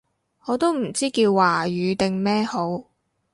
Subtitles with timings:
[0.47, 2.85] 我都唔知叫華語定咩好